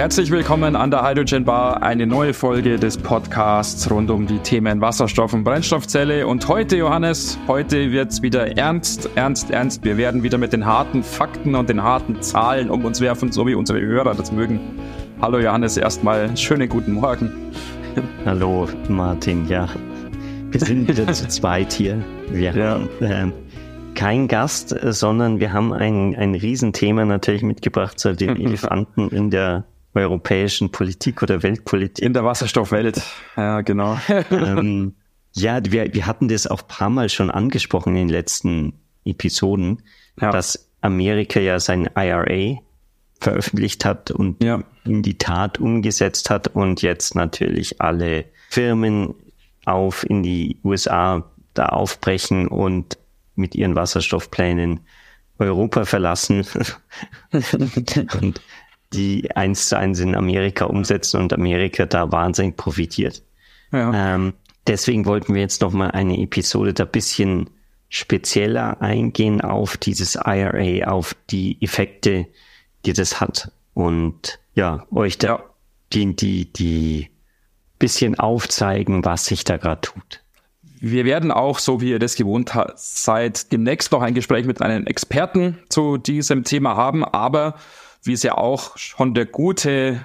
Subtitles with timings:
[0.00, 4.80] Herzlich willkommen an der Hydrogen Bar, eine neue Folge des Podcasts rund um die Themen
[4.80, 6.26] Wasserstoff und Brennstoffzelle.
[6.26, 9.84] Und heute, Johannes, heute wird's wieder ernst, ernst, ernst.
[9.84, 13.46] Wir werden wieder mit den harten Fakten und den harten Zahlen um uns werfen, so
[13.46, 14.58] wie unsere Hörer das mögen.
[15.20, 17.52] Hallo Johannes, erstmal schönen guten Morgen.
[18.24, 19.68] Hallo Martin, ja.
[20.50, 22.02] Wir sind wieder zu zweit hier.
[22.30, 22.70] Wir ja.
[22.70, 23.26] haben äh,
[23.94, 29.64] kein Gast, sondern wir haben ein, ein Riesenthema natürlich mitgebracht, so den Elefanten in der
[29.94, 32.04] europäischen Politik oder Weltpolitik.
[32.04, 33.02] In der Wasserstoffwelt,
[33.36, 33.98] ja, genau.
[34.30, 34.94] ähm,
[35.32, 39.82] ja, wir, wir hatten das auch paar Mal schon angesprochen in den letzten Episoden,
[40.20, 40.30] ja.
[40.30, 42.60] dass Amerika ja sein IRA
[43.20, 44.62] veröffentlicht hat und ja.
[44.84, 49.14] in die Tat umgesetzt hat und jetzt natürlich alle Firmen
[49.66, 52.98] auf in die USA da aufbrechen und
[53.34, 54.80] mit ihren Wasserstoffplänen
[55.38, 56.46] Europa verlassen
[58.20, 58.40] und
[58.92, 63.22] die eins zu eins in Amerika umsetzen und Amerika da wahnsinnig profitiert.
[63.72, 64.14] Ja.
[64.14, 64.34] Ähm,
[64.66, 67.50] deswegen wollten wir jetzt noch mal eine Episode da bisschen
[67.88, 72.26] spezieller eingehen auf dieses IRA, auf die Effekte,
[72.84, 75.44] die das hat und ja, euch da ja.
[75.92, 77.10] die, die, die
[77.78, 80.22] bisschen aufzeigen, was sich da gerade tut.
[80.80, 84.86] Wir werden auch, so wie ihr das gewohnt seid, demnächst noch ein Gespräch mit einem
[84.86, 87.56] Experten zu diesem Thema haben, aber
[88.02, 90.04] wie es ja auch schon der gute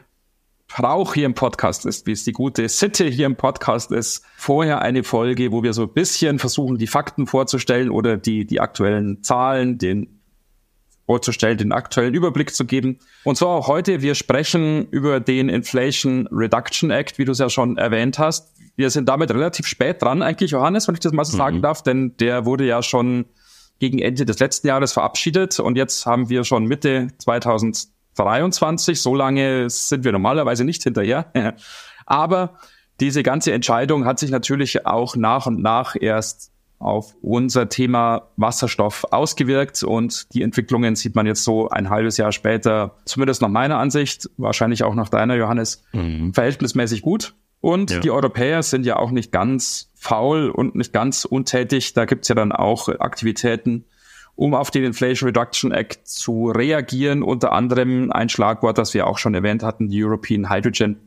[0.67, 4.81] Brauch hier im Podcast ist, wie es die gute Sitte hier im Podcast ist, vorher
[4.81, 9.23] eine Folge, wo wir so ein bisschen versuchen, die Fakten vorzustellen oder die, die aktuellen
[9.23, 10.19] Zahlen, den
[11.05, 12.97] vorzustellen, den aktuellen Überblick zu geben.
[13.23, 17.49] Und so auch heute, wir sprechen über den Inflation Reduction Act, wie du es ja
[17.49, 18.51] schon erwähnt hast.
[18.75, 21.37] Wir sind damit relativ spät dran, eigentlich, Johannes, wenn ich das mal so mhm.
[21.37, 23.25] sagen darf, denn der wurde ja schon
[23.79, 29.01] gegen Ende des letzten Jahres verabschiedet und jetzt haben wir schon Mitte 2023.
[29.01, 31.31] So lange sind wir normalerweise nicht hinterher.
[32.05, 32.59] Aber
[32.99, 39.05] diese ganze Entscheidung hat sich natürlich auch nach und nach erst auf unser Thema Wasserstoff
[39.11, 43.79] ausgewirkt und die Entwicklungen sieht man jetzt so ein halbes Jahr später, zumindest nach meiner
[43.79, 46.33] Ansicht, wahrscheinlich auch nach deiner, Johannes, mhm.
[46.33, 47.33] verhältnismäßig gut.
[47.61, 47.99] Und ja.
[47.99, 51.93] die Europäer sind ja auch nicht ganz faul und nicht ganz untätig.
[51.93, 53.85] Da gibt's ja dann auch Aktivitäten,
[54.35, 57.23] um auf den Inflation Reduction Act zu reagieren.
[57.23, 60.97] Unter anderem ein Schlagwort, das wir auch schon erwähnt hatten, die European Hydrogen,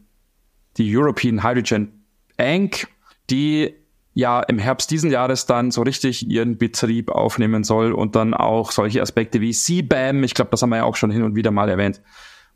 [0.76, 2.04] die European Hydrogen
[2.36, 2.88] Bank,
[3.30, 3.74] die
[4.14, 8.72] ja im Herbst diesen Jahres dann so richtig ihren Betrieb aufnehmen soll und dann auch
[8.72, 11.52] solche Aspekte wie CBAM, ich glaube, das haben wir ja auch schon hin und wieder
[11.52, 12.02] mal erwähnt.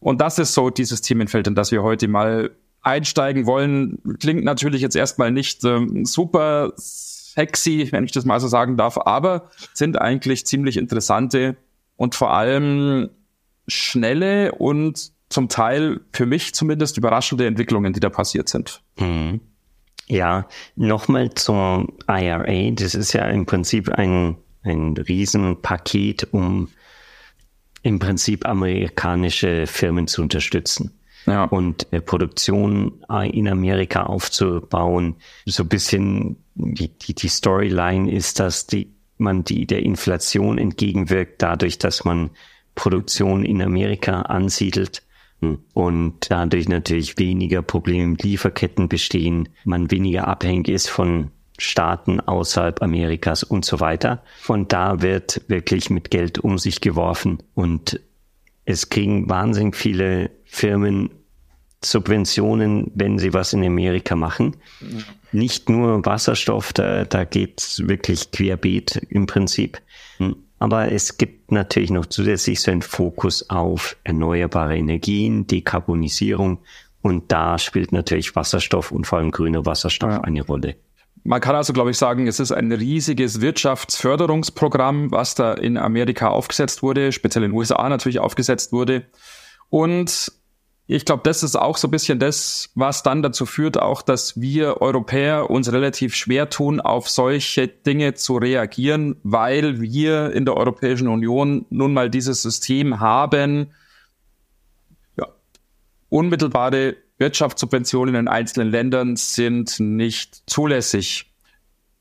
[0.00, 2.50] Und das ist so dieses Themenfeld, in das wir heute mal
[2.82, 8.48] einsteigen wollen, klingt natürlich jetzt erstmal nicht ähm, super sexy, wenn ich das mal so
[8.48, 11.56] sagen darf, aber sind eigentlich ziemlich interessante
[11.96, 13.10] und vor allem
[13.68, 18.82] schnelle und zum Teil für mich zumindest überraschende Entwicklungen, die da passiert sind.
[18.98, 19.40] Mhm.
[20.08, 22.72] Ja, nochmal zum IRA.
[22.72, 26.68] Das ist ja im Prinzip ein, ein Riesenpaket, um
[27.82, 30.92] im Prinzip amerikanische Firmen zu unterstützen
[31.26, 31.44] ja.
[31.44, 35.16] und äh, Produktion äh, in Amerika aufzubauen.
[35.46, 41.42] So ein bisschen die, die, die Storyline ist, dass die, man die der Inflation entgegenwirkt,
[41.42, 42.30] dadurch, dass man
[42.74, 45.02] Produktion in Amerika ansiedelt
[45.40, 45.58] hm.
[45.74, 52.82] und dadurch natürlich weniger Probleme mit Lieferketten bestehen, man weniger abhängig ist von Staaten außerhalb
[52.82, 54.22] Amerikas und so weiter.
[54.40, 58.00] Von da wird wirklich mit Geld um sich geworfen und
[58.64, 61.08] es kriegen wahnsinnig viele Firmen
[61.82, 64.56] Subventionen, wenn sie was in Amerika machen.
[65.32, 69.80] Nicht nur Wasserstoff, da, da geht's wirklich querbeet im Prinzip.
[70.58, 76.58] Aber es gibt natürlich noch zusätzlich so einen Fokus auf erneuerbare Energien, Dekarbonisierung
[77.00, 80.20] und da spielt natürlich Wasserstoff und vor allem grüner Wasserstoff ja.
[80.20, 80.76] eine Rolle.
[81.24, 86.28] Man kann also, glaube ich, sagen, es ist ein riesiges Wirtschaftsförderungsprogramm, was da in Amerika
[86.28, 89.06] aufgesetzt wurde, speziell in den USA natürlich aufgesetzt wurde.
[89.70, 90.30] Und
[90.94, 94.38] ich glaube, das ist auch so ein bisschen das, was dann dazu führt, auch, dass
[94.38, 100.54] wir Europäer uns relativ schwer tun, auf solche Dinge zu reagieren, weil wir in der
[100.54, 103.70] Europäischen Union nun mal dieses System haben,
[105.16, 105.28] ja,
[106.10, 111.32] unmittelbare Wirtschaftssubventionen in einzelnen Ländern sind nicht zulässig.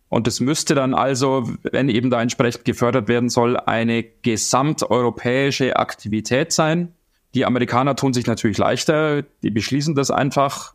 [0.09, 6.51] Und es müsste dann also, wenn eben da entsprechend gefördert werden soll, eine gesamteuropäische Aktivität
[6.51, 6.93] sein.
[7.33, 10.73] Die Amerikaner tun sich natürlich leichter, die beschließen das einfach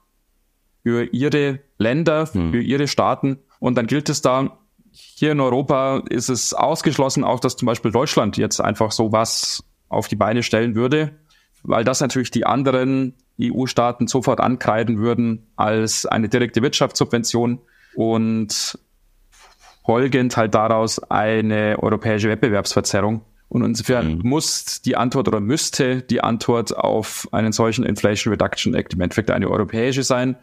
[0.82, 2.52] für ihre Länder, hm.
[2.52, 3.38] für ihre Staaten.
[3.58, 4.58] Und dann gilt es da,
[4.92, 9.62] hier in Europa ist es ausgeschlossen, auch dass zum Beispiel Deutschland jetzt einfach so was
[9.88, 11.14] auf die Beine stellen würde,
[11.62, 17.60] weil das natürlich die anderen EU-Staaten sofort ankreiden würden als eine direkte Wirtschaftssubvention
[17.94, 18.78] und
[19.84, 23.22] folgend halt daraus eine europäische Wettbewerbsverzerrung.
[23.48, 24.28] Und insofern mhm.
[24.28, 29.30] muss die Antwort oder müsste die Antwort auf einen solchen Inflation Reduction Act im Endeffekt
[29.30, 30.36] eine europäische sein.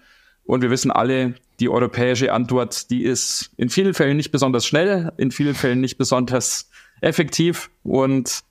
[0.45, 5.11] Und wir wissen alle, die europäische Antwort, die ist in vielen Fällen nicht besonders schnell,
[5.17, 6.69] in vielen Fällen nicht besonders
[7.01, 8.41] effektiv und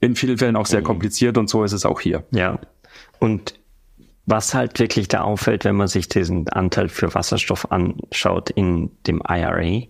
[0.00, 0.84] in vielen Fällen auch sehr mhm.
[0.84, 2.24] kompliziert und so ist es auch hier.
[2.32, 2.58] Ja.
[3.18, 3.54] Und
[4.26, 9.22] was halt wirklich da auffällt, wenn man sich diesen Anteil für Wasserstoff anschaut in dem
[9.26, 9.86] IRA,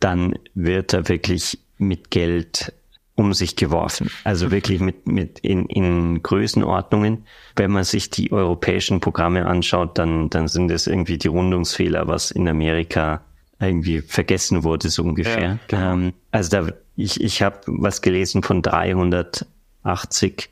[0.00, 2.72] dann wird er wirklich mit Geld
[3.14, 4.10] um sich geworfen.
[4.22, 7.24] Also wirklich mit, mit in, in Größenordnungen.
[7.56, 12.30] Wenn man sich die europäischen Programme anschaut, dann, dann sind es irgendwie die Rundungsfehler, was
[12.30, 13.22] in Amerika
[13.60, 15.58] irgendwie vergessen wurde, so ungefähr.
[15.70, 20.48] Ja, ähm, also da, ich, ich habe was gelesen von 380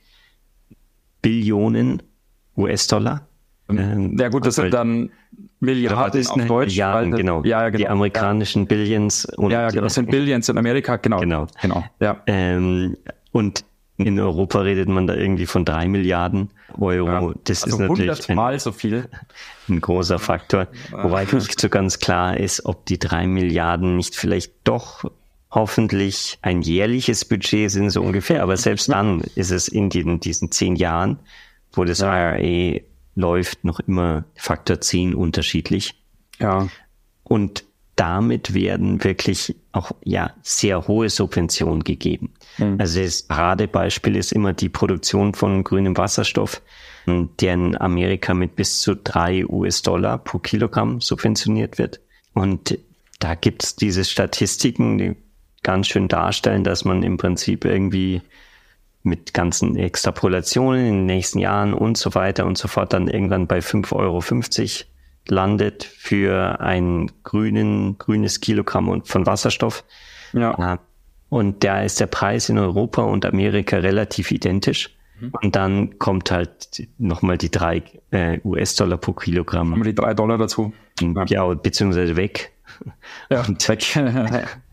[1.22, 2.02] Billionen
[2.56, 3.28] US-Dollar.
[3.68, 5.10] Ähm, ja gut, das sind dann
[5.66, 6.70] Milliarden ist auf Deutsch.
[6.70, 7.42] Milliarden, weil, genau.
[7.44, 7.78] Ja, ja, genau.
[7.78, 9.24] Die amerikanischen Billions.
[9.24, 9.82] Und ja, ja, genau.
[9.82, 11.20] Das sind Billions in Amerika, genau.
[11.20, 11.46] Genau.
[11.60, 11.84] genau.
[12.00, 12.22] Ja.
[12.26, 12.96] Ähm,
[13.32, 13.64] und
[13.98, 17.30] in Europa redet man da irgendwie von drei Milliarden Euro.
[17.30, 19.08] Ja, das also ist natürlich ein, so viel.
[19.68, 20.68] ein großer Faktor.
[20.90, 25.04] Wobei nicht so ganz klar ist, ob die drei Milliarden nicht vielleicht doch
[25.50, 28.42] hoffentlich ein jährliches Budget sind, so ungefähr.
[28.42, 31.18] Aber selbst dann ist es in diesen, diesen zehn Jahren,
[31.72, 32.80] wo das IRA
[33.16, 36.00] läuft noch immer Faktor 10 unterschiedlich.
[36.38, 36.68] Ja.
[37.24, 37.64] Und
[37.96, 42.34] damit werden wirklich auch ja sehr hohe Subventionen gegeben.
[42.58, 42.76] Mhm.
[42.78, 46.62] Also das Paradebeispiel ist immer die Produktion von grünem Wasserstoff,
[47.06, 52.00] der in Amerika mit bis zu drei US-Dollar pro Kilogramm subventioniert wird.
[52.34, 52.78] Und
[53.18, 55.16] da gibt's diese Statistiken, die
[55.62, 58.20] ganz schön darstellen, dass man im Prinzip irgendwie
[59.06, 63.46] mit ganzen Extrapolationen in den nächsten Jahren und so weiter und so fort dann irgendwann
[63.46, 64.22] bei 5,50 Euro
[65.28, 69.84] landet für ein grünen, grünes Kilogramm von Wasserstoff.
[70.32, 70.74] Ja.
[70.74, 70.78] Äh,
[71.28, 74.96] und da ist der Preis in Europa und Amerika relativ identisch.
[75.20, 75.32] Mhm.
[75.42, 79.72] Und dann kommt halt nochmal die drei äh, US-Dollar pro Kilogramm.
[79.72, 80.72] Haben die drei Dollar dazu?
[81.26, 82.52] Ja, beziehungsweise weg.
[83.30, 83.96] Ja, und weg.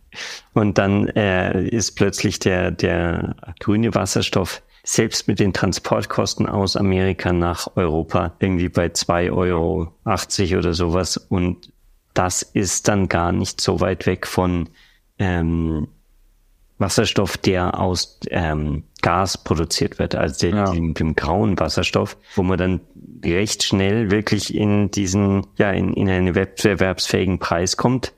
[0.54, 7.31] Und dann äh, ist plötzlich der, der grüne Wasserstoff selbst mit den Transportkosten aus Amerika
[7.31, 9.94] nach Europa irgendwie bei 2,80 Euro
[10.60, 11.18] oder sowas.
[11.18, 11.71] Und
[12.13, 14.69] das ist dann gar nicht so weit weg von
[15.19, 15.88] ähm,
[16.80, 20.71] Wasserstoff, der aus ähm, Gas produziert wird, also ja.
[20.71, 22.81] dem, dem, grauen Wasserstoff, wo man dann
[23.24, 28.13] recht schnell wirklich in diesen, ja, in, in einen wettbewerbsfähigen Preis kommt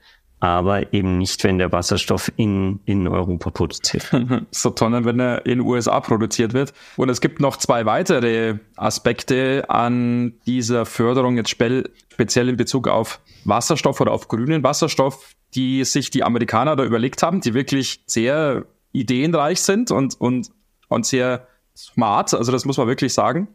[0.45, 4.45] aber eben nicht, wenn der Wasserstoff in, in Europa produziert wird.
[4.51, 6.71] so toll, wenn er in den USA produziert wird.
[6.97, 13.19] Und es gibt noch zwei weitere Aspekte an dieser Förderung, jetzt speziell in Bezug auf
[13.44, 18.65] Wasserstoff oder auf grünen Wasserstoff, die sich die Amerikaner da überlegt haben, die wirklich sehr
[18.91, 20.51] ideenreich sind und, und,
[20.89, 22.36] und sehr smart.
[22.36, 23.48] Also das muss man wirklich sagen.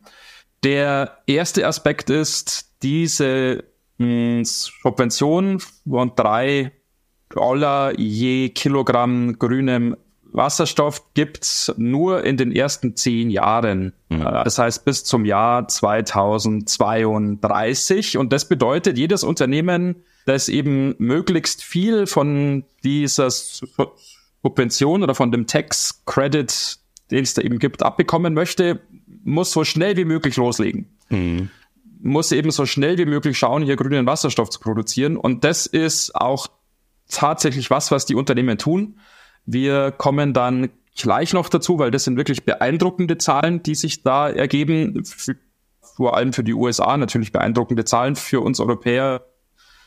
[0.64, 3.62] Der erste Aspekt ist, diese
[3.98, 6.72] Subvention von drei
[7.30, 9.96] Dollar je Kilogramm grünem
[10.32, 13.92] Wasserstoff gibt's nur in den ersten zehn Jahren.
[14.08, 14.22] Mhm.
[14.22, 18.18] Das heißt bis zum Jahr 2032.
[18.18, 19.96] Und das bedeutet, jedes Unternehmen,
[20.26, 26.78] das eben möglichst viel von dieser Subvention oder von dem Tax Credit,
[27.10, 28.80] den es da eben gibt, abbekommen möchte,
[29.24, 30.86] muss so schnell wie möglich loslegen.
[31.08, 31.50] Mhm
[32.02, 35.18] muss eben so schnell wie möglich schauen, hier grünen Wasserstoff zu produzieren.
[35.18, 36.46] Und das ist auch
[37.10, 38.98] tatsächlich was, was die Unternehmen tun.
[39.46, 44.28] Wir kommen dann gleich noch dazu, weil das sind wirklich beeindruckende Zahlen, die sich da
[44.28, 45.02] ergeben.
[45.96, 48.16] Vor allem für die USA natürlich beeindruckende Zahlen.
[48.16, 49.24] Für uns Europäer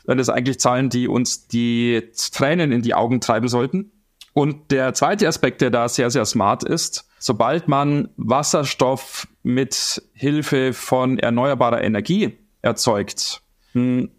[0.06, 3.90] sind das eigentlich Zahlen, die uns die Tränen in die Augen treiben sollten.
[4.32, 10.72] Und der zweite Aspekt, der da sehr, sehr smart ist, sobald man Wasserstoff mit Hilfe
[10.72, 13.43] von erneuerbarer Energie erzeugt,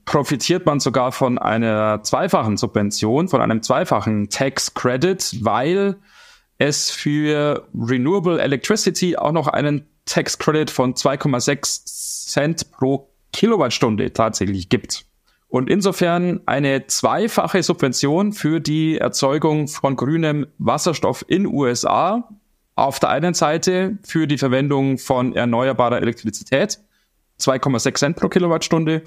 [0.04, 5.96] profitiert man sogar von einer zweifachen Subvention, von einem zweifachen Tax Credit, weil
[6.58, 14.70] es für Renewable Electricity auch noch einen Tax Credit von 2,6 Cent pro Kilowattstunde tatsächlich
[14.70, 15.06] gibt.
[15.48, 22.30] Und insofern eine zweifache Subvention für die Erzeugung von grünem Wasserstoff in USA.
[22.76, 26.80] Auf der einen Seite für die Verwendung von erneuerbarer Elektrizität,
[27.40, 29.04] 2,6 Cent pro Kilowattstunde.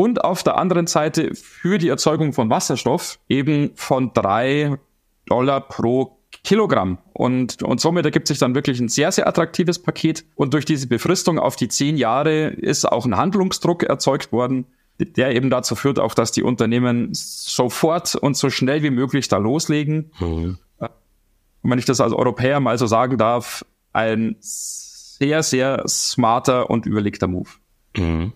[0.00, 4.78] Und auf der anderen Seite für die Erzeugung von Wasserstoff eben von drei
[5.26, 6.96] Dollar pro Kilogramm.
[7.12, 10.24] Und, und somit ergibt sich dann wirklich ein sehr, sehr attraktives Paket.
[10.36, 14.64] Und durch diese Befristung auf die zehn Jahre ist auch ein Handlungsdruck erzeugt worden,
[14.98, 19.36] der eben dazu führt, auch dass die Unternehmen sofort und so schnell wie möglich da
[19.36, 20.12] loslegen.
[20.18, 20.56] Mhm.
[20.78, 26.86] Und wenn ich das als Europäer mal so sagen darf, ein sehr, sehr smarter und
[26.86, 27.50] überlegter Move.
[27.98, 28.32] Mhm.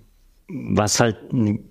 [0.48, 1.16] Was halt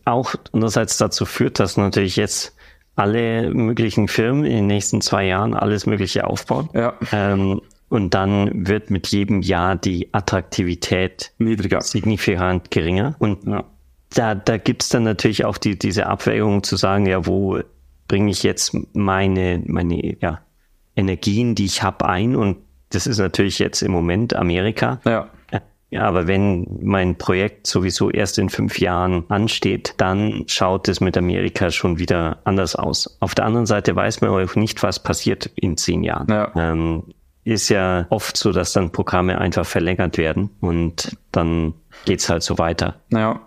[0.06, 2.56] auch andererseits dazu führt, dass natürlich jetzt
[2.96, 6.70] alle möglichen Firmen in den nächsten zwei Jahren alles Mögliche aufbauen.
[6.74, 6.94] Ja.
[7.12, 13.16] Ähm, und dann wird mit jedem Jahr die Attraktivität niedriger, signifikant geringer.
[13.20, 13.64] Und ja.
[14.16, 17.60] da, da gibt's dann natürlich auch die, diese Abwägung zu sagen, ja, wo
[18.08, 20.42] bringe ich jetzt meine, meine ja,
[20.96, 22.36] Energien, die ich habe, ein?
[22.36, 22.58] Und
[22.90, 25.00] das ist natürlich jetzt im Moment Amerika.
[25.06, 25.30] Ja.
[25.94, 31.16] Ja, aber wenn mein Projekt sowieso erst in fünf Jahren ansteht, dann schaut es mit
[31.16, 33.16] Amerika schon wieder anders aus.
[33.20, 36.26] Auf der anderen Seite weiß man auch nicht, was passiert in zehn Jahren.
[36.32, 36.52] Ja.
[36.56, 37.04] Ähm,
[37.44, 42.58] ist ja oft so, dass dann Programme einfach verlängert werden und dann geht's halt so
[42.58, 42.96] weiter.
[43.12, 43.42] Ja.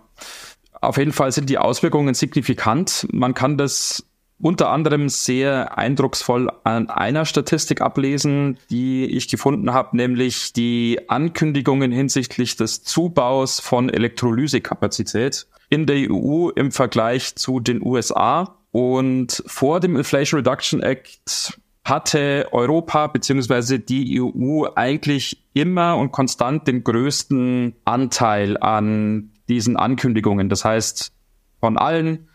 [0.79, 3.07] Auf jeden Fall sind die Auswirkungen signifikant.
[3.11, 4.05] Man kann das
[4.39, 11.91] unter anderem sehr eindrucksvoll an einer Statistik ablesen, die ich gefunden habe, nämlich die Ankündigungen
[11.91, 18.57] hinsichtlich des Zubaus von Elektrolysekapazität in der EU im Vergleich zu den USA.
[18.71, 23.79] Und vor dem Inflation Reduction Act hatte Europa bzw.
[23.79, 30.49] die EU eigentlich immer und konstant den größten Anteil an diesen Ankündigungen.
[30.49, 31.11] Das heißt,
[31.59, 32.27] von allen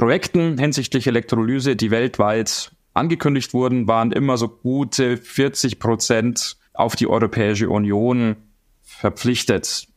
[0.00, 7.06] Projekten hinsichtlich Elektrolyse, die weltweit angekündigt wurden, waren immer so gute 40 Prozent auf die
[7.06, 8.36] Europäische Union
[8.80, 9.88] verpflichtet.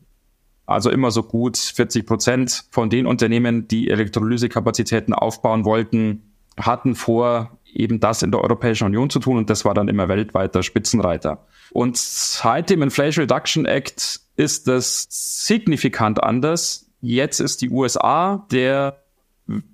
[0.66, 7.58] Also immer so gut 40 Prozent von den Unternehmen, die Elektrolysekapazitäten aufbauen wollten, hatten vor,
[7.64, 11.48] eben das in der Europäischen Union zu tun und das war dann immer weltweiter Spitzenreiter.
[11.72, 16.90] Und seit dem Inflation Reduction Act ist das signifikant anders.
[17.00, 19.03] Jetzt ist die USA der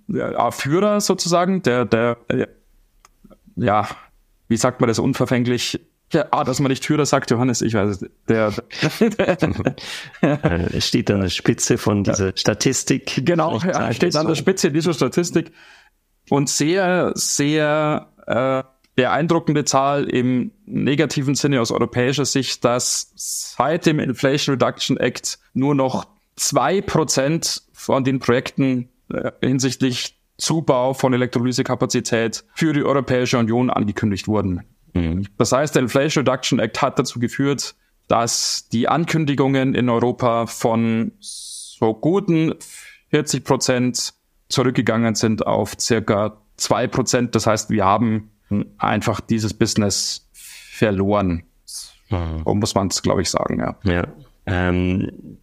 [0.08, 2.48] ja, Führer sozusagen, der, der, äh,
[3.56, 3.88] ja,
[4.48, 5.80] wie sagt man das unverfänglich?
[6.12, 8.10] Ja, ah, dass man nicht Führer sagt, Johannes, ich weiß es.
[8.28, 8.52] Der,
[9.02, 12.36] der steht an der Spitze von dieser.
[12.36, 13.26] Statistik.
[13.26, 15.52] Genau, ja, steht an der Spitze dieser Statistik.
[16.30, 18.64] Und sehr, sehr äh,
[18.96, 25.76] beeindruckende Zahl im negativen Sinne aus europäischer Sicht, dass seit dem Inflation Reduction Act nur
[25.76, 28.90] noch zwei Prozent von den Projekten
[29.42, 34.63] hinsichtlich Zubau von Elektrolysekapazität für die Europäische Union angekündigt wurden.
[34.94, 35.28] Mhm.
[35.38, 37.75] Das heißt, der Inflation Reduction Act hat dazu geführt,
[38.08, 42.56] dass die Ankündigungen in Europa von so guten
[43.12, 44.13] 40 Prozent
[44.50, 47.36] zurückgegangen sind auf circa zwei Prozent.
[47.36, 48.32] Das heißt, wir haben
[48.78, 51.44] einfach dieses Business verloren.
[52.10, 52.44] Mhm.
[52.46, 53.75] So muss man es, glaube ich, sagen, ja.
[53.84, 54.08] Ja.
[54.46, 55.38] Ähm,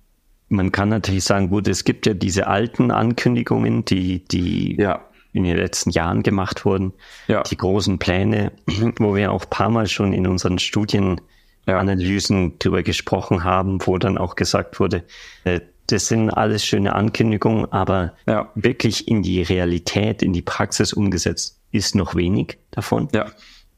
[0.49, 5.05] man kann natürlich sagen, gut, es gibt ja diese alten Ankündigungen, die, die ja.
[5.33, 6.93] in den letzten Jahren gemacht wurden,
[7.27, 7.43] ja.
[7.43, 8.53] die großen Pläne,
[8.99, 12.55] wo wir auch paar Mal schon in unseren Studienanalysen ja.
[12.59, 15.05] drüber gesprochen haben, wo dann auch gesagt wurde,
[15.45, 18.15] äh, das sind alles schöne Ankündigungen, aber
[18.57, 23.09] wirklich in die Realität, in die Praxis umgesetzt ist noch wenig davon.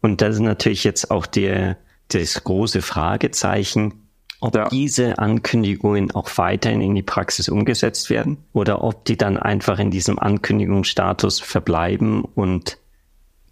[0.00, 1.76] Und das ist natürlich jetzt auch der,
[2.08, 4.07] das große Fragezeichen,
[4.40, 4.68] ob ja.
[4.68, 9.90] diese Ankündigungen auch weiterhin in die Praxis umgesetzt werden oder ob die dann einfach in
[9.90, 12.78] diesem Ankündigungsstatus verbleiben und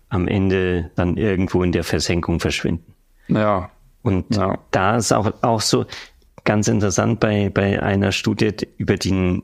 [0.09, 2.95] am Ende dann irgendwo in der Versenkung verschwinden.
[3.29, 3.71] Ja.
[4.03, 4.59] Und ja.
[4.71, 5.87] da ist auch, auch so
[6.45, 9.43] ganz interessant bei, bei einer Studie über den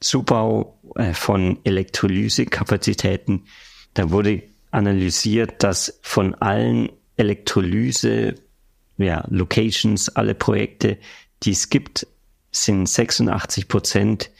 [0.00, 3.44] Zubau äh, von Elektrolysekapazitäten.
[3.92, 8.36] Da wurde analysiert, dass von allen Elektrolyse
[8.98, 10.98] ja, Locations, alle Projekte,
[11.42, 12.06] die es gibt,
[12.50, 14.30] sind 86 Prozent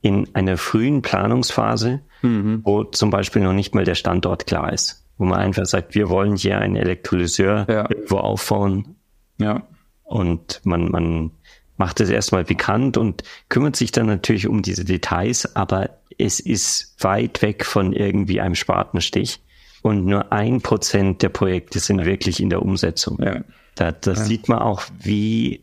[0.00, 2.60] in einer frühen Planungsphase, mhm.
[2.64, 5.04] wo zum Beispiel noch nicht mal der Standort klar ist.
[5.18, 7.90] Wo man einfach sagt, wir wollen hier einen Elektrolyseur ja.
[7.90, 8.96] irgendwo aufbauen.
[9.38, 9.66] Ja.
[10.04, 11.30] Und man, man
[11.76, 16.94] macht es erstmal bekannt und kümmert sich dann natürlich um diese Details, aber es ist
[17.02, 19.40] weit weg von irgendwie einem Spatenstich.
[19.82, 23.18] Und nur ein Prozent der Projekte sind wirklich in der Umsetzung.
[23.22, 23.42] Ja.
[23.76, 24.24] Da, das ja.
[24.24, 25.62] sieht man auch, wie,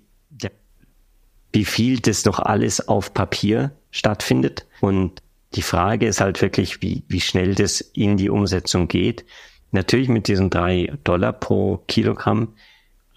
[1.52, 4.66] wie viel das noch alles auf Papier stattfindet.
[4.80, 5.22] Und
[5.56, 9.26] die Frage ist halt wirklich, wie, wie schnell das in die Umsetzung geht.
[9.72, 12.54] Natürlich mit diesen drei Dollar pro Kilogramm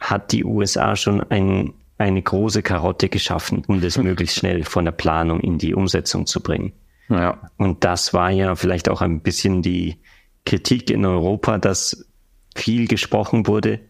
[0.00, 4.92] hat die USA schon ein, eine große Karotte geschaffen, um das möglichst schnell von der
[4.92, 6.72] Planung in die Umsetzung zu bringen.
[7.08, 7.50] Ja.
[7.56, 9.98] Und das war ja vielleicht auch ein bisschen die
[10.44, 12.06] Kritik in Europa, dass
[12.54, 13.80] viel gesprochen wurde,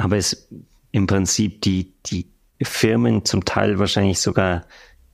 [0.00, 0.48] aber es
[0.92, 2.26] im Prinzip die, die
[2.62, 4.62] Firmen zum Teil wahrscheinlich sogar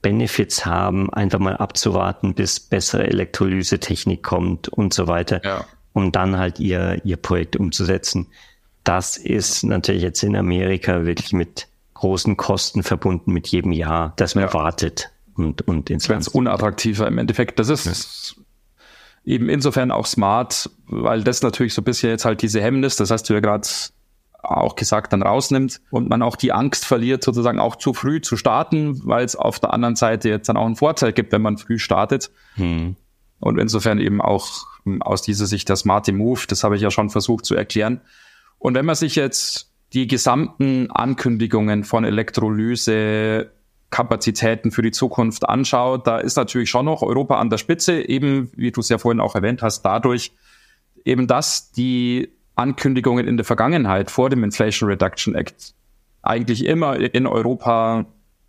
[0.01, 5.65] Benefits haben, einfach mal abzuwarten, bis bessere Elektrolysetechnik kommt und so weiter, ja.
[5.93, 8.27] um dann halt ihr, ihr Projekt umzusetzen.
[8.83, 14.35] Das ist natürlich jetzt in Amerika wirklich mit großen Kosten verbunden mit jedem Jahr, das
[14.35, 14.53] man ja.
[14.53, 17.59] wartet und, und ins Ganz unattraktiver im Endeffekt.
[17.59, 18.35] Das ist
[19.25, 19.33] ja.
[19.33, 23.11] eben insofern auch smart, weil das natürlich so ein bisschen jetzt halt diese Hemmnis, das
[23.11, 23.67] hast du ja gerade
[24.47, 28.37] auch gesagt, dann rausnimmt und man auch die Angst verliert, sozusagen auch zu früh zu
[28.37, 31.57] starten, weil es auf der anderen Seite jetzt dann auch einen Vorteil gibt, wenn man
[31.57, 32.31] früh startet.
[32.55, 32.95] Hm.
[33.39, 34.47] Und insofern eben auch
[35.01, 38.01] aus dieser Sicht der smarte Move, das habe ich ja schon versucht zu erklären.
[38.57, 43.51] Und wenn man sich jetzt die gesamten Ankündigungen von Elektrolyse
[43.89, 48.51] Kapazitäten für die Zukunft anschaut, da ist natürlich schon noch Europa an der Spitze, eben
[48.55, 50.33] wie du es ja vorhin auch erwähnt hast, dadurch
[51.05, 55.73] eben, dass die Ankündigungen in der Vergangenheit vor dem Inflation Reduction Act
[56.21, 58.05] eigentlich immer in Europa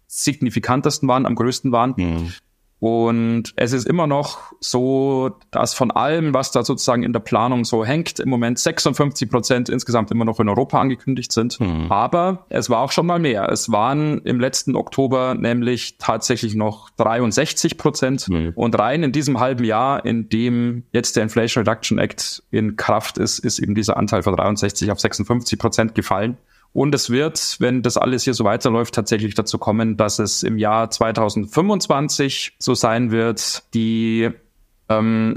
[0.06, 1.94] signifikantesten waren, am größten waren.
[1.96, 2.32] Mhm.
[2.80, 7.64] Und es ist immer noch so, dass von allem, was da sozusagen in der Planung
[7.64, 11.58] so hängt, im Moment 56 Prozent insgesamt immer noch in Europa angekündigt sind.
[11.60, 11.90] Mhm.
[11.90, 13.48] Aber es war auch schon mal mehr.
[13.50, 18.28] Es waren im letzten Oktober nämlich tatsächlich noch 63 Prozent.
[18.28, 18.52] Mhm.
[18.54, 23.18] Und rein in diesem halben Jahr, in dem jetzt der Inflation Reduction Act in Kraft
[23.18, 26.36] ist, ist eben dieser Anteil von 63 auf 56 Prozent gefallen.
[26.72, 30.58] Und es wird, wenn das alles hier so weiterläuft, tatsächlich dazu kommen, dass es im
[30.58, 34.30] Jahr 2025 so sein wird, die
[34.88, 35.34] ähm,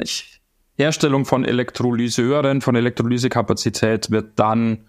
[0.78, 4.86] Herstellung von Elektrolyseuren, von Elektrolysekapazität wird dann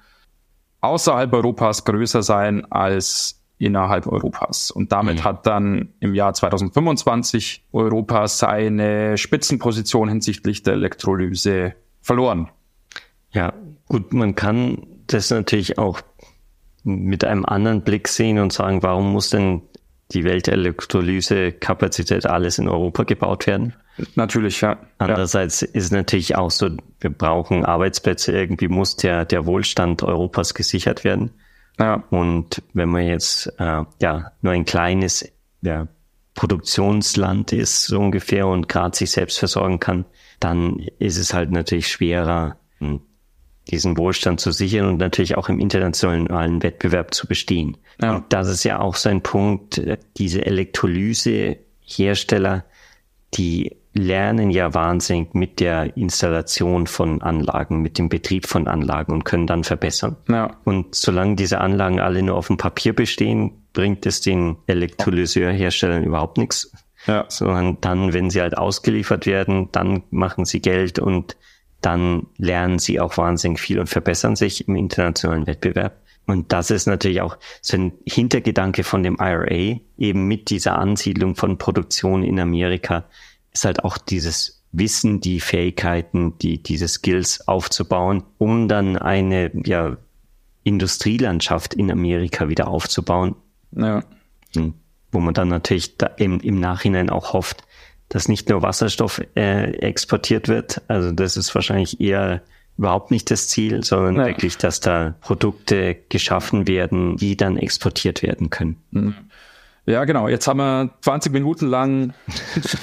[0.80, 4.70] außerhalb Europas größer sein als innerhalb Europas.
[4.70, 5.24] Und damit mhm.
[5.24, 12.48] hat dann im Jahr 2025 Europa seine Spitzenposition hinsichtlich der Elektrolyse verloren.
[13.30, 13.52] Ja,
[13.86, 16.00] gut, man kann das natürlich auch
[16.84, 19.62] mit einem anderen Blick sehen und sagen, warum muss denn
[20.12, 23.74] die Weltelektrolyse-Kapazität alles in Europa gebaut werden?
[24.14, 24.78] Natürlich, ja.
[24.98, 25.68] Andererseits ja.
[25.72, 31.30] ist natürlich auch so, wir brauchen Arbeitsplätze, irgendwie muss der, der Wohlstand Europas gesichert werden.
[31.78, 32.02] Ja.
[32.10, 35.30] Und wenn man jetzt äh, ja nur ein kleines
[35.62, 35.88] ja,
[36.34, 40.04] Produktionsland ist, so ungefähr, und gerade sich selbst versorgen kann,
[40.40, 42.56] dann ist es halt natürlich schwerer,
[43.70, 47.78] diesen Wohlstand zu sichern und natürlich auch im internationalen Wettbewerb zu bestehen.
[48.00, 48.16] Ja.
[48.16, 49.80] Und das ist ja auch so ein Punkt,
[50.16, 52.64] diese Elektrolysehersteller,
[53.34, 59.24] die lernen ja wahnsinnig mit der Installation von Anlagen, mit dem Betrieb von Anlagen und
[59.24, 60.16] können dann verbessern.
[60.28, 60.56] Ja.
[60.64, 66.38] Und solange diese Anlagen alle nur auf dem Papier bestehen, bringt es den Elektrolyseurherstellern überhaupt
[66.38, 66.72] nichts.
[67.06, 67.24] Ja.
[67.28, 71.36] Sondern dann, wenn sie halt ausgeliefert werden, dann machen sie Geld und
[71.82, 76.00] dann lernen sie auch wahnsinnig viel und verbessern sich im internationalen Wettbewerb.
[76.26, 81.34] Und das ist natürlich auch so ein Hintergedanke von dem IRA, eben mit dieser Ansiedlung
[81.34, 83.04] von Produktion in Amerika,
[83.52, 89.96] ist halt auch dieses Wissen, die Fähigkeiten, die, diese Skills aufzubauen, um dann eine, ja,
[90.64, 93.34] Industrielandschaft in Amerika wieder aufzubauen.
[93.72, 94.04] Ja.
[94.54, 94.74] Hm.
[95.10, 97.64] Wo man dann natürlich da im, im Nachhinein auch hofft,
[98.12, 100.82] dass nicht nur Wasserstoff äh, exportiert wird.
[100.86, 102.42] Also das ist wahrscheinlich eher
[102.76, 104.26] überhaupt nicht das Ziel, sondern ja.
[104.26, 108.76] wirklich, dass da Produkte geschaffen werden, die dann exportiert werden können.
[108.90, 109.14] Mhm.
[109.86, 110.28] Ja, genau.
[110.28, 112.12] Jetzt haben wir 20 Minuten lang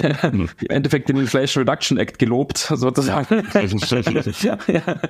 [0.32, 3.46] im Endeffekt den Inflation Reduction Act gelobt, sozusagen.
[4.42, 5.00] ja, ja.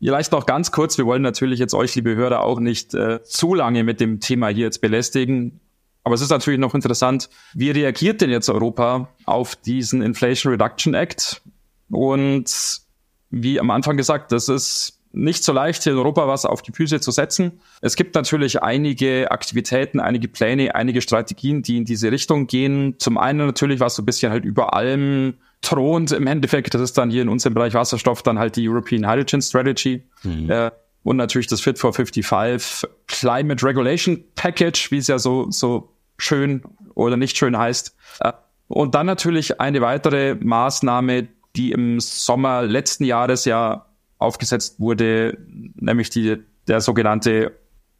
[0.00, 3.54] Vielleicht noch ganz kurz, wir wollen natürlich jetzt euch, liebe Hörer, auch nicht äh, zu
[3.54, 5.60] lange mit dem Thema hier jetzt belästigen.
[6.08, 10.94] Aber es ist natürlich noch interessant, wie reagiert denn jetzt Europa auf diesen Inflation Reduction
[10.94, 11.42] Act?
[11.90, 12.80] Und
[13.28, 16.72] wie am Anfang gesagt, das ist nicht so leicht, hier in Europa was auf die
[16.72, 17.60] Füße zu setzen.
[17.82, 22.94] Es gibt natürlich einige Aktivitäten, einige Pläne, einige Strategien, die in diese Richtung gehen.
[22.98, 26.96] Zum einen natürlich, was so ein bisschen halt über allem thront im Endeffekt, das ist
[26.96, 30.04] dann hier in unserem Bereich Wasserstoff dann halt die European Hydrogen Strategy.
[30.22, 30.50] Mhm.
[30.50, 30.70] Äh,
[31.02, 35.88] und natürlich das Fit for 55 Climate Regulation Package, wie es ja so, so
[36.18, 36.62] schön
[36.94, 37.96] oder nicht schön heißt.
[38.20, 38.32] Äh,
[38.68, 43.86] und dann natürlich eine weitere Maßnahme, die im Sommer letzten Jahres ja
[44.18, 45.38] aufgesetzt wurde,
[45.76, 47.52] nämlich die, der sogenannte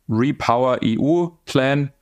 [0.09, 1.92] Repower EU Plan,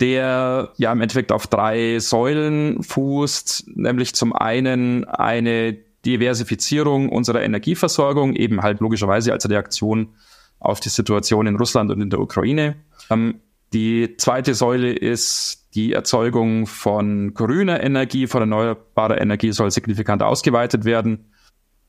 [0.00, 8.34] der ja im Endeffekt auf drei Säulen fußt, nämlich zum einen eine Diversifizierung unserer Energieversorgung,
[8.34, 10.14] eben halt logischerweise als Reaktion
[10.58, 12.76] auf die Situation in Russland und in der Ukraine.
[13.10, 13.40] Ähm,
[13.72, 20.84] die zweite Säule ist die Erzeugung von grüner Energie, von erneuerbarer Energie soll signifikant ausgeweitet
[20.84, 21.26] werden.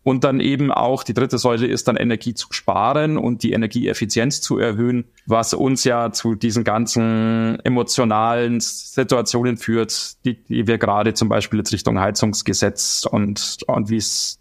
[0.04, 4.40] Und dann eben auch die dritte Säule ist dann Energie zu sparen und die Energieeffizienz
[4.40, 11.14] zu erhöhen, was uns ja zu diesen ganzen emotionalen Situationen führt, die, die wir gerade
[11.14, 14.40] zum Beispiel jetzt Richtung Heizungsgesetz und, und wie es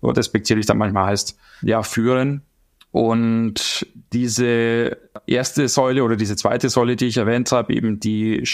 [0.00, 2.42] so despektierlich dann manchmal heißt, ja, führen.
[2.92, 8.44] Und diese erste Säule oder diese zweite Säule, die ich erwähnt habe, eben die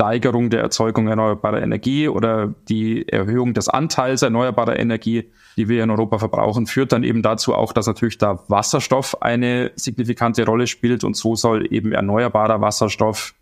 [0.00, 5.90] Steigerung der Erzeugung erneuerbarer Energie oder die Erhöhung des Anteils erneuerbarer Energie, die wir in
[5.90, 11.04] Europa verbrauchen, führt dann eben dazu auch, dass natürlich da Wasserstoff eine signifikante Rolle spielt.
[11.04, 13.34] Und so soll eben erneuerbarer Wasserstoff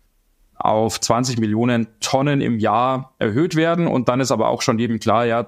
[0.55, 3.87] auf 20 Millionen Tonnen im Jahr erhöht werden.
[3.87, 5.47] Und dann ist aber auch schon jedem klar, ja,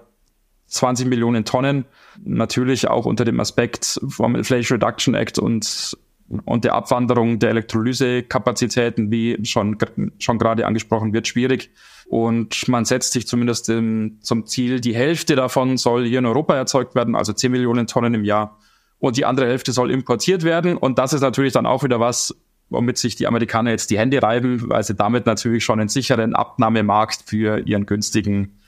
[0.68, 1.84] 20 Millionen Tonnen,
[2.24, 5.98] natürlich auch unter dem Aspekt vom Inflation Reduction Act und
[6.46, 9.78] und der Abwanderung der Elektrolysekapazitäten, wie schon,
[10.20, 11.72] schon gerade angesprochen wird, schwierig.
[12.08, 16.56] Und man setzt sich zumindest im, zum Ziel, die Hälfte davon soll hier in Europa
[16.56, 18.60] erzeugt werden, also 10 Millionen Tonnen im Jahr.
[19.00, 20.78] Und die andere Hälfte soll importiert werden.
[20.78, 22.36] Und das ist natürlich dann auch wieder was,
[22.70, 26.36] womit sich die Amerikaner jetzt die Hände reiben, weil sie damit natürlich schon einen sicheren
[26.36, 28.60] Abnahmemarkt für ihren günstigen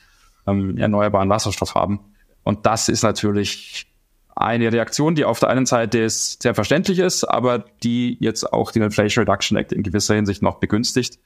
[0.48, 2.00] ähm, erneuerbaren Wasserstoff haben.
[2.44, 3.93] Und das ist natürlich
[4.36, 8.84] eine Reaktion, die auf der einen Seite sehr verständlich ist, aber die jetzt auch den
[8.84, 11.20] Inflation Reduction Act in gewisser Hinsicht noch begünstigt.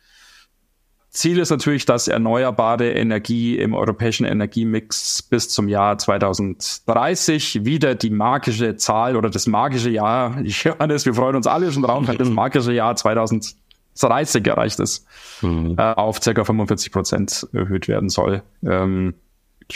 [1.09, 8.09] Ziel ist natürlich, dass erneuerbare Energie im europäischen Energiemix bis zum Jahr 2030 wieder die
[8.09, 12.29] magische Zahl oder das magische Jahr, Johannes, wir freuen uns alle schon drauf, weil das
[12.29, 15.07] magische Jahr 2030 erreicht ist,
[15.41, 15.75] mhm.
[15.77, 16.43] äh, auf ca.
[16.43, 18.43] 45 Prozent erhöht werden soll.
[18.63, 19.15] Ähm,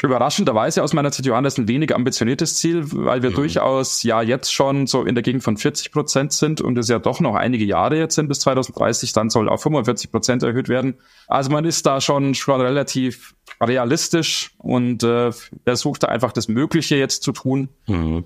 [0.01, 3.35] überraschenderweise aus meiner Sicht, Johannes, ein wenig ambitioniertes Ziel, weil wir mhm.
[3.35, 6.99] durchaus ja jetzt schon so in der Gegend von 40 Prozent sind und es ja
[6.99, 10.95] doch noch einige Jahre jetzt sind bis 2030, dann soll auf 45 Prozent erhöht werden.
[11.27, 15.31] Also man ist da schon, schon relativ realistisch und äh,
[15.65, 17.69] versucht da einfach das Mögliche jetzt zu tun.
[17.87, 18.23] Mhm.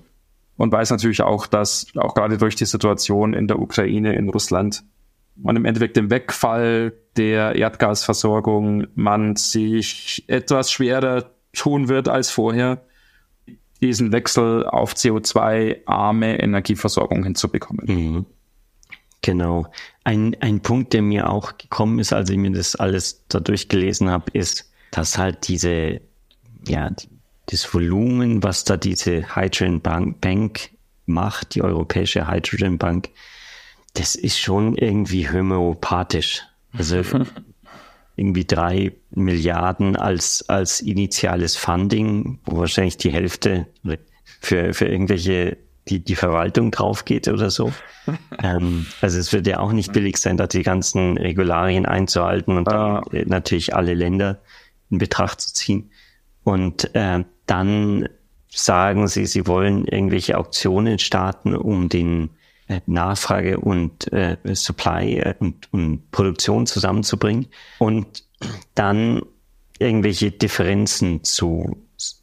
[0.58, 4.84] Und weiß natürlich auch, dass auch gerade durch die Situation in der Ukraine, in Russland
[5.42, 12.82] und im Endeffekt dem Wegfall der Erdgasversorgung man sich etwas schwerer tun wird als vorher,
[13.80, 17.86] diesen Wechsel auf CO2-arme Energieversorgung hinzubekommen.
[17.86, 18.26] Mhm.
[19.22, 19.66] Genau.
[20.04, 24.08] Ein, ein Punkt, der mir auch gekommen ist, als ich mir das alles da durchgelesen
[24.08, 26.00] habe, ist, dass halt diese,
[26.66, 26.90] ja,
[27.46, 30.70] das Volumen, was da diese Hydrogen Bank, Bank
[31.06, 33.10] macht, die Europäische Hydrogen Bank,
[33.94, 36.42] das ist schon irgendwie homöopathisch.
[36.72, 37.02] Also
[38.16, 43.66] irgendwie drei Milliarden als, als initiales Funding, wo wahrscheinlich die Hälfte
[44.40, 47.72] für, für irgendwelche, die, die Verwaltung drauf geht oder so.
[48.42, 52.66] ähm, also es wird ja auch nicht billig sein, da die ganzen Regularien einzuhalten und
[52.66, 54.40] dann, natürlich alle Länder
[54.90, 55.90] in Betracht zu ziehen.
[56.42, 58.08] Und äh, dann
[58.48, 62.30] sagen sie, sie wollen irgendwelche Auktionen starten, um den
[62.86, 67.46] Nachfrage und äh, Supply äh, und, und Produktion zusammenzubringen
[67.78, 68.24] und
[68.74, 69.22] dann
[69.78, 71.76] irgendwelche Differenzen zu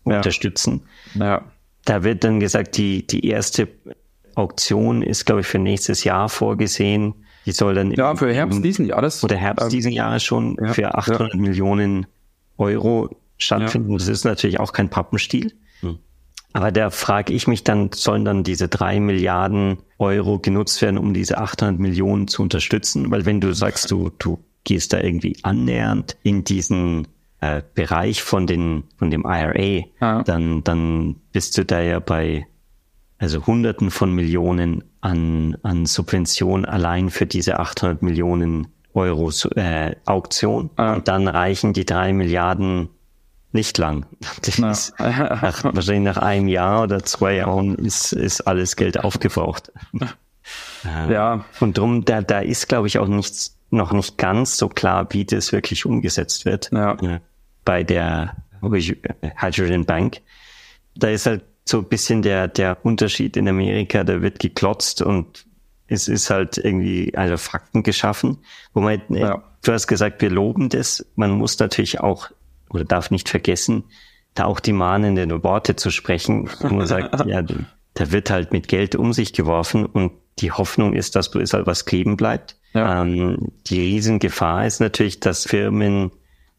[0.06, 0.18] ja.
[0.18, 0.82] unterstützen.
[1.16, 1.44] Ja.
[1.86, 3.68] Da wird dann gesagt, die, die erste
[4.36, 7.14] Auktion ist, glaube ich, für nächstes Jahr vorgesehen.
[7.46, 10.58] Die soll dann ja für Herbst im, diesen Jahres oder Herbst ähm, diesen Jahres schon
[10.62, 11.40] ja, für 800 ja.
[11.40, 12.06] Millionen
[12.58, 13.94] Euro stattfinden.
[13.98, 15.54] Das ist natürlich auch kein Pappenstiel.
[16.54, 21.14] Aber da frage ich mich dann, sollen dann diese drei Milliarden Euro genutzt werden, um
[21.14, 23.10] diese 800 Millionen zu unterstützen?
[23.10, 27.08] Weil wenn du sagst, du, du gehst da irgendwie annähernd in diesen
[27.42, 30.24] äh, Bereich von den, von dem IRA, ja.
[30.24, 32.46] dann, dann bist du da ja bei,
[33.18, 40.70] also Hunderten von Millionen an, an Subvention allein für diese 800 Millionen Euro äh, Auktion.
[40.78, 40.94] Ja.
[40.94, 42.90] Und dann reichen die drei Milliarden
[43.54, 44.06] nicht lang.
[44.46, 44.92] Ist, nach,
[45.64, 49.72] wahrscheinlich nach einem Jahr oder zwei Jahren ist, ist alles Geld aufgebraucht.
[50.84, 51.46] ja.
[51.60, 55.26] Und drum, da, da ist, glaube ich, auch nichts, noch nicht ganz so klar, wie
[55.26, 56.72] das wirklich umgesetzt wird.
[56.72, 56.98] Ja.
[57.64, 60.22] Bei der Hydrogen Bank.
[60.96, 65.46] Da ist halt so ein bisschen der, der Unterschied in Amerika, da wird geklotzt und
[65.88, 68.40] es ist halt irgendwie also Fakten geschaffen,
[68.74, 69.44] wo man, ja.
[69.64, 71.06] du hast gesagt, wir loben das.
[71.16, 72.30] Man muss natürlich auch
[72.74, 73.86] oder darf nicht vergessen,
[74.34, 78.68] da auch die mahnenden Worte zu sprechen, wo man sagt, ja, da wird halt mit
[78.68, 82.58] Geld um sich geworfen und die Hoffnung ist, dass es halt was kleben bleibt.
[82.74, 83.04] Ja.
[83.04, 86.12] Ähm, die Riesengefahr ist natürlich, dass Firmen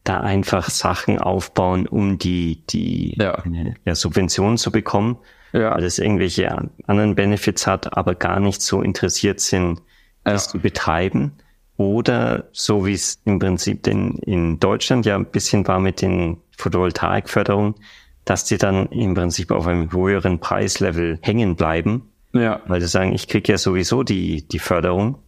[0.05, 3.43] da einfach Sachen aufbauen, um die, die ja.
[3.83, 5.17] ja Subventionen zu bekommen,
[5.51, 5.75] ja.
[5.75, 6.49] weil es irgendwelche
[6.85, 9.81] anderen Benefits hat, aber gar nicht so interessiert sind,
[10.23, 11.33] das zu betreiben.
[11.77, 16.37] Oder so wie es im Prinzip denn in Deutschland ja ein bisschen war mit den
[16.57, 17.75] Photovoltaikförderungen,
[18.23, 22.09] dass die dann im Prinzip auf einem höheren Preislevel hängen bleiben.
[22.33, 22.61] Ja.
[22.67, 25.19] Weil sie sagen, ich kriege ja sowieso die, die Förderung.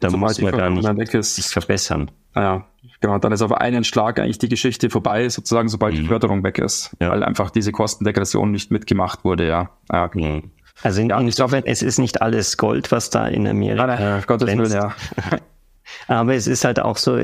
[0.00, 2.10] Da so muss man gar nicht, nicht verbessern.
[2.34, 2.66] Ja,
[3.00, 3.18] genau.
[3.18, 5.98] Dann ist auf einen Schlag eigentlich die Geschichte vorbei, sozusagen, sobald mhm.
[6.02, 6.94] die Förderung weg ist.
[7.00, 7.10] Ja.
[7.10, 9.70] Weil einfach diese Kostendegression nicht mitgemacht wurde, ja.
[9.90, 10.10] ja.
[10.12, 10.50] Mhm.
[10.82, 13.86] Also ja, ich glaube, es ist nicht alles Gold, was da in Amerika.
[13.86, 14.94] Nein, nein, Gottes Willen, ja.
[16.08, 17.18] Aber es ist halt auch so,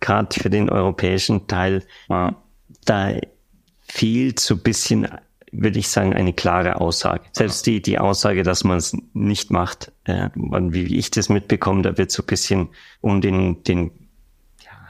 [0.00, 2.34] gerade für den europäischen Teil, ja.
[2.84, 3.12] da
[3.86, 5.08] fehlt so bisschen,
[5.52, 7.22] würde ich sagen, eine klare Aussage.
[7.32, 11.96] Selbst die, die Aussage, dass man es nicht macht, äh, wie ich das mitbekomme, da
[11.98, 12.68] wird so bisschen
[13.00, 13.90] um den, den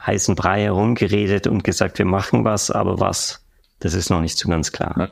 [0.05, 3.45] heißen Brei herumgeredet und gesagt, wir machen was, aber was,
[3.79, 5.11] das ist noch nicht so ganz klar.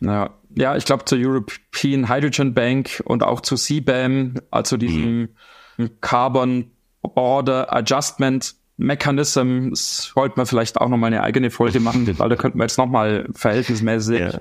[0.00, 5.28] Ja, ja ich glaube zur European Hydrogen Bank und auch zu CBAM, also diesem
[5.76, 5.90] mhm.
[6.00, 6.70] Carbon
[7.02, 12.58] Border Adjustment Mechanism, sollte man vielleicht auch nochmal eine eigene Folge machen, weil da könnten
[12.58, 14.40] wir jetzt nochmal verhältnismäßig ja.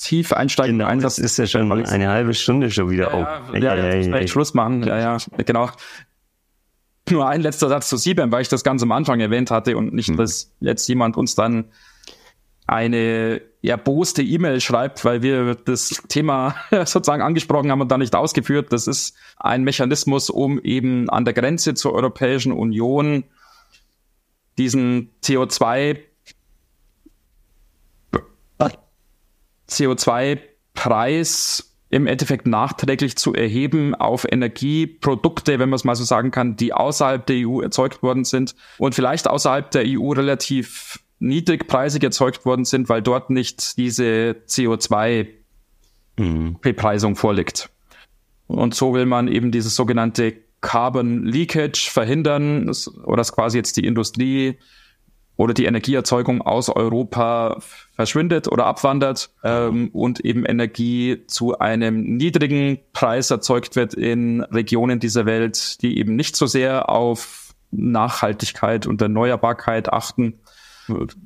[0.00, 0.78] tief einsteigen.
[0.78, 3.54] Genau, das ist ja schon eine halbe Stunde schon wieder ja, auf.
[3.54, 4.82] Ja, ja, ja, ja, Schluss machen.
[4.84, 5.68] Ja, ja, genau.
[7.10, 9.92] Nur ein letzter Satz zu Sieben, weil ich das ganz am Anfang erwähnt hatte und
[9.92, 10.16] nicht, hm.
[10.16, 11.66] dass jetzt jemand uns dann
[12.66, 18.72] eine erboste E-Mail schreibt, weil wir das Thema sozusagen angesprochen haben und dann nicht ausgeführt.
[18.72, 23.24] Das ist ein Mechanismus, um eben an der Grenze zur Europäischen Union
[24.58, 25.98] diesen CO2
[29.72, 36.56] CO2-Preis im Endeffekt nachträglich zu erheben auf Energieprodukte, wenn man es mal so sagen kann,
[36.56, 42.44] die außerhalb der EU erzeugt worden sind und vielleicht außerhalb der EU relativ niedrigpreisig erzeugt
[42.44, 47.16] worden sind, weil dort nicht diese CO2-Bepreisung mhm.
[47.16, 47.70] vorliegt.
[48.48, 52.70] Und so will man eben dieses sogenannte Carbon Leakage verhindern
[53.04, 54.58] oder dass quasi jetzt die Industrie
[55.36, 57.58] oder die Energieerzeugung aus Europa
[57.94, 65.00] verschwindet oder abwandert ähm, und eben Energie zu einem niedrigen Preis erzeugt wird in Regionen
[65.00, 70.41] dieser Welt, die eben nicht so sehr auf Nachhaltigkeit und Erneuerbarkeit achten